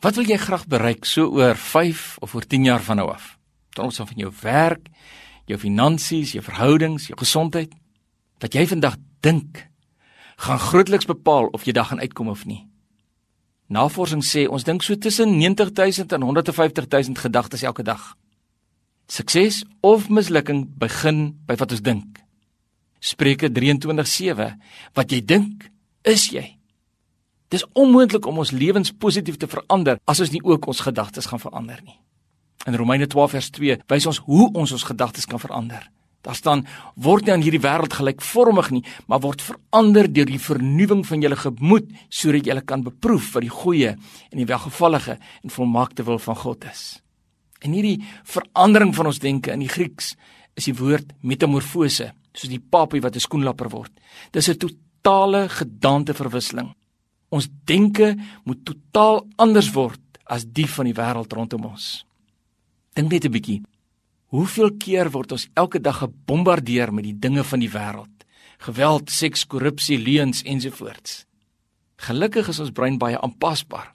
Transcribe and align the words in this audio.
Wat 0.00 0.16
wil 0.16 0.24
jy 0.24 0.38
graag 0.40 0.64
bereik 0.64 1.04
so 1.04 1.28
oor 1.36 1.56
5 1.56 2.16
of 2.24 2.34
oor 2.34 2.46
10 2.46 2.64
jaar 2.64 2.80
van 2.80 2.96
nou 2.96 3.10
af? 3.12 3.36
Ten 3.76 3.84
opsigte 3.84 4.14
van 4.14 4.22
jou 4.22 4.32
werk, 4.40 4.88
jou 5.44 5.58
finansies, 5.60 6.32
jou 6.32 6.44
verhoudings, 6.44 7.10
jou 7.10 7.18
gesondheid. 7.20 7.74
Wat 8.40 8.56
jy 8.56 8.64
vandag 8.66 8.96
dink, 9.20 9.66
gaan 10.40 10.58
grootliks 10.58 11.04
bepaal 11.04 11.50
of 11.52 11.66
jy 11.68 11.74
dag 11.76 11.90
gaan 11.90 12.00
uitkom 12.00 12.32
of 12.32 12.46
nie. 12.48 12.64
Navorsing 13.68 14.24
sê 14.24 14.46
ons 14.48 14.64
dink 14.64 14.82
so 14.82 14.96
tussen 14.96 15.36
90000 15.36 16.16
en 16.16 16.24
150000 16.24 17.20
gedagtes 17.20 17.62
elke 17.62 17.84
dag. 17.84 18.16
Sukses 19.06 19.64
of 19.84 20.08
mislukking 20.08 20.64
begin 20.80 21.36
by 21.46 21.58
wat 21.60 21.76
ons 21.76 21.84
dink. 21.84 22.22
Spreuke 23.00 23.52
23:7 23.52 24.56
Wat 24.94 25.12
jy 25.12 25.20
dink, 25.24 25.68
is 26.02 26.30
jy. 26.32 26.59
Dis 27.50 27.64
onmoontlik 27.74 28.26
om 28.30 28.38
ons 28.38 28.52
lewens 28.54 28.92
positief 28.94 29.36
te 29.36 29.48
verander 29.50 29.98
as 30.06 30.20
ons 30.22 30.30
nie 30.30 30.42
ook 30.46 30.68
ons 30.70 30.84
gedagtes 30.86 31.26
gaan 31.26 31.42
verander 31.42 31.80
nie. 31.82 31.98
In 32.68 32.76
Romeine 32.78 33.08
12 33.10 33.32
vers 33.34 33.50
2 33.56 33.78
wys 33.90 34.06
ons 34.06 34.20
hoe 34.28 34.50
ons 34.52 34.72
ons 34.76 34.86
gedagtes 34.86 35.26
kan 35.26 35.42
verander. 35.42 35.82
Daar 36.20 36.36
staan 36.36 36.66
word 37.00 37.24
nie 37.24 37.32
aan 37.32 37.42
hierdie 37.42 37.62
wêreld 37.64 37.94
gelykvormig 37.96 38.68
nie, 38.74 38.82
maar 39.08 39.22
word 39.24 39.42
verander 39.42 40.06
deur 40.12 40.28
die 40.28 40.40
vernuwing 40.42 41.02
van 41.08 41.24
julle 41.24 41.38
gemoed 41.40 41.88
sodat 42.12 42.46
julle 42.46 42.62
kan 42.62 42.84
beproef 42.84 43.32
wat 43.34 43.46
die 43.46 43.54
goeie 43.54 43.94
en 43.96 44.36
die 44.36 44.48
welgevallige 44.48 45.16
en 45.16 45.54
volmaakte 45.54 46.04
wil 46.06 46.20
van 46.20 46.36
God 46.36 46.68
is. 46.70 47.00
En 47.64 47.72
hierdie 47.74 48.04
verandering 48.28 48.92
van 48.96 49.10
ons 49.10 49.20
denke 49.20 49.52
in 49.52 49.64
die 49.64 49.72
Grieks 49.72 50.14
is 50.54 50.68
die 50.68 50.76
woord 50.76 51.16
metamorfose, 51.24 52.12
soos 52.36 52.52
die 52.52 52.60
papie 52.60 53.00
wat 53.00 53.16
'n 53.16 53.26
skoenlapper 53.26 53.70
word. 53.70 53.92
Dis 54.30 54.48
'n 54.48 54.58
totale 54.58 55.48
gedaanteverwisseling. 55.48 56.74
Ons 57.30 57.48
denke 57.64 58.14
moet 58.44 58.62
totaal 58.66 59.22
anders 59.38 59.70
word 59.74 60.00
as 60.30 60.44
die 60.46 60.68
van 60.70 60.88
die 60.90 60.94
wêreld 60.94 61.32
rondom 61.32 61.70
ons. 61.70 62.04
Dink 62.94 63.10
net 63.10 63.24
'n 63.24 63.32
bietjie. 63.32 63.62
Hoeveel 64.30 64.70
keer 64.78 65.10
word 65.10 65.32
ons 65.32 65.48
elke 65.54 65.80
dag 65.80 65.98
gebombardeer 65.98 66.92
met 66.94 67.04
die 67.04 67.18
dinge 67.18 67.44
van 67.44 67.60
die 67.60 67.70
wêreld? 67.70 68.24
Geweld, 68.58 69.10
seks, 69.10 69.46
korrupsie, 69.46 69.98
leuns 69.98 70.42
ensovoorts. 70.42 71.24
Gelukkig 71.96 72.48
is 72.48 72.60
ons 72.60 72.70
brein 72.70 72.98
baie 72.98 73.18
aanpasbaar. 73.18 73.94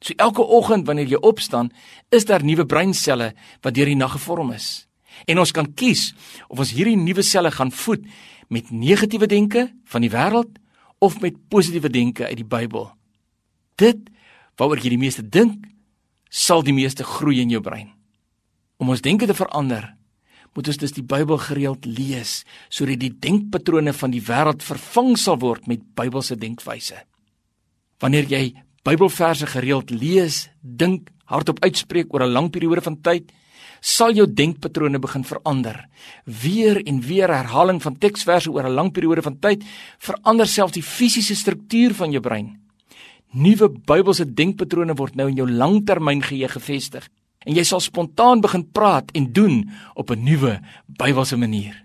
So 0.00 0.14
elke 0.16 0.42
oggend 0.42 0.86
wanneer 0.86 1.06
jy 1.06 1.20
opstaan, 1.20 1.70
is 2.10 2.24
daar 2.24 2.44
nuwe 2.44 2.66
breinselle 2.66 3.34
wat 3.62 3.74
deur 3.74 3.86
die 3.86 3.96
nag 3.96 4.12
gevorm 4.12 4.52
is. 4.52 4.86
En 5.24 5.38
ons 5.38 5.52
kan 5.52 5.74
kies 5.74 6.14
of 6.48 6.58
ons 6.58 6.72
hierdie 6.76 6.96
nuwe 6.96 7.22
selle 7.22 7.50
gaan 7.50 7.72
voed 7.72 8.04
met 8.48 8.70
negatiewe 8.70 9.26
denke 9.26 9.72
van 9.84 10.04
die 10.04 10.10
wêreld 10.12 10.58
of 11.06 11.20
met 11.22 11.38
positiewe 11.52 11.90
denke 11.92 12.26
uit 12.26 12.40
die 12.40 12.48
Bybel. 12.48 12.90
Dit 13.78 14.08
waaroor 14.56 14.80
jy 14.80 14.94
die 14.94 15.00
meeste 15.00 15.22
dink, 15.22 15.66
sal 16.32 16.64
die 16.66 16.74
meeste 16.74 17.04
groei 17.06 17.40
in 17.42 17.52
jou 17.52 17.62
brein. 17.62 17.92
Om 18.80 18.92
ons 18.92 19.04
denke 19.04 19.28
te 19.28 19.36
verander, 19.36 19.92
moet 20.56 20.70
ons 20.72 20.80
dus 20.80 20.94
die 20.96 21.04
Bybel 21.04 21.38
gereeld 21.44 21.84
lees 21.84 22.40
sodat 22.72 23.02
die 23.02 23.12
denkpatrone 23.12 23.92
van 23.92 24.14
die 24.14 24.22
wêreld 24.24 24.64
vervang 24.64 25.14
sal 25.20 25.38
word 25.42 25.68
met 25.68 25.84
Bybelse 25.96 26.38
denkwyse. 26.40 27.02
Wanneer 28.00 28.28
jy 28.32 28.42
Bybelverse 28.86 29.48
gereeld 29.50 29.90
lees, 29.90 30.44
dink, 30.62 31.08
hardop 31.26 31.58
uitspreek 31.64 32.12
oor 32.14 32.22
'n 32.22 32.32
lang 32.32 32.50
periode 32.50 32.82
van 32.82 33.00
tyd, 33.02 33.32
sal 33.80 34.12
jou 34.14 34.26
denkpatrone 34.26 34.98
begin 34.98 35.24
verander. 35.24 35.88
Weer 36.24 36.78
en 36.86 37.00
weer 37.00 37.28
herhaling 37.28 37.82
van 37.82 37.98
teksverse 37.98 38.50
oor 38.50 38.62
'n 38.62 38.74
lang 38.74 38.92
periode 38.92 39.22
van 39.22 39.38
tyd 39.38 39.64
verander 39.98 40.46
selfs 40.46 40.72
die 40.72 40.82
fisiese 40.82 41.34
struktuur 41.34 41.94
van 41.94 42.12
jou 42.12 42.20
brein. 42.20 42.60
Nuwe 43.32 43.68
Bybelse 43.68 44.34
denkpatrone 44.34 44.94
word 44.94 45.14
nou 45.14 45.28
in 45.28 45.36
jou 45.36 45.50
langtermyngeheue 45.50 46.48
gevestig 46.48 47.08
en 47.46 47.54
jy 47.54 47.64
sal 47.64 47.80
spontaan 47.80 48.40
begin 48.40 48.70
praat 48.70 49.10
en 49.14 49.32
doen 49.32 49.70
op 49.94 50.10
'n 50.10 50.22
nuwe 50.22 50.60
Bybelse 50.86 51.36
manier. 51.36 51.84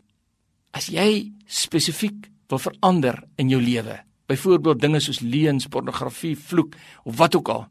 As 0.71 0.87
jy 0.87 1.31
spesifiek 1.47 2.29
wil 2.47 2.59
verander 2.59 3.23
in 3.37 3.49
jou 3.49 3.61
lewe, 3.61 4.03
byvoorbeeld 4.31 4.81
dinge 4.81 5.01
soos 5.03 5.19
leuns, 5.19 5.67
pornografie, 5.67 6.37
vloek 6.39 6.75
of 7.03 7.19
wat 7.19 7.35
ook 7.35 7.51
al, 7.51 7.67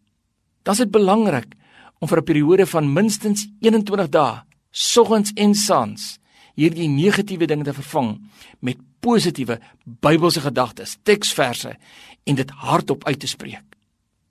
dan 0.62 0.76
is 0.76 0.84
dit 0.84 0.92
belangrik 0.92 1.56
om 2.00 2.08
vir 2.08 2.18
'n 2.18 2.24
periode 2.24 2.66
van 2.66 2.92
minstens 2.92 3.48
21 3.60 4.08
dae, 4.08 4.42
soggens 4.70 5.32
en 5.34 5.54
saans, 5.54 6.18
hierdie 6.54 6.88
negatiewe 6.88 7.46
dinge 7.46 7.64
te 7.64 7.72
vervang 7.72 8.20
met 8.60 8.78
positiewe 9.00 9.60
Bybelse 9.84 10.40
gedagtes, 10.40 10.96
teksverse 11.02 11.76
en 12.24 12.34
dit 12.34 12.50
hardop 12.50 13.04
uit 13.04 13.20
te 13.20 13.26
spreek. 13.26 13.64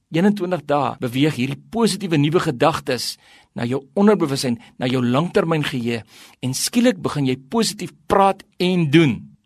21 0.10 0.66
dae 0.66 0.96
beweeg 1.00 1.36
hierdie 1.36 1.64
positiewe 1.70 2.18
nuwe 2.18 2.40
gedagtes 2.40 3.18
na 3.54 3.66
jou 3.66 3.84
onderbewussyn, 3.94 4.60
na 4.78 4.88
jou 4.88 5.02
langtermyngeheue 5.06 6.04
en 6.42 6.54
skielik 6.54 7.02
begin 7.02 7.26
jy 7.26 7.38
positief 7.50 7.94
praat 8.08 8.44
en 8.58 8.90
doen. 8.90 9.38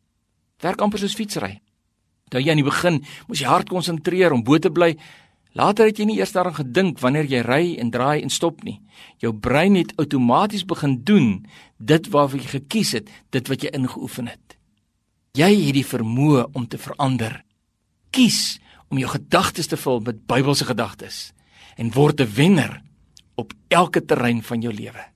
Werk 0.63 0.81
amper 0.81 0.99
soos 0.99 1.15
fietsry. 1.15 1.62
Toe 2.33 2.41
jy 2.41 2.49
aan 2.49 2.63
die 2.63 2.65
begin 2.65 3.03
moes 3.27 3.43
jy 3.43 3.49
hard 3.51 3.69
konsentreer 3.69 4.33
om 4.33 4.41
bo 4.41 4.57
te 4.57 4.73
bly, 4.73 4.95
Later 5.53 5.85
het 5.85 5.99
jy 6.01 6.07
nie 6.09 6.15
eers 6.17 6.33
daaraan 6.33 6.57
gedink 6.57 6.97
wanneer 6.97 7.27
jy 7.29 7.43
ry 7.45 7.75
en 7.77 7.91
draai 7.93 8.23
en 8.23 8.31
stop 8.33 8.63
nie. 8.65 8.79
Jou 9.21 9.29
brein 9.37 9.77
het 9.77 9.93
outomaties 10.01 10.65
begin 10.65 10.95
doen 11.05 11.27
dit 11.77 12.09
waarvoor 12.09 12.41
jy 12.41 12.49
gekies 12.55 12.93
het, 12.97 13.11
dit 13.29 13.51
wat 13.51 13.61
jy 13.61 13.69
ingeoefen 13.77 14.31
het. 14.31 14.57
Jy 15.37 15.51
het 15.67 15.77
die 15.77 15.85
vermoë 15.85 16.47
om 16.57 16.65
te 16.65 16.81
verander. 16.81 17.43
Kies 18.09 18.57
om 18.89 18.97
jou 18.97 19.11
gedagtes 19.13 19.69
te 19.69 19.77
vul 19.77 20.01
met 20.01 20.25
Bybelse 20.25 20.65
gedagtes 20.65 21.33
en 21.77 21.93
word 21.93 22.21
'n 22.21 22.33
wenner 22.33 22.81
op 23.35 23.53
elke 23.69 24.01
terrein 24.05 24.41
van 24.41 24.61
jou 24.61 24.73
lewe. 24.73 25.12